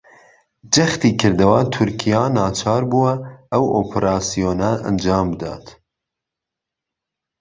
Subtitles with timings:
[0.73, 3.13] جەختیکردەوە تورکیا ناچار بووە
[3.51, 5.65] ئەو ئۆپەراسیۆنە ئەنجامبدات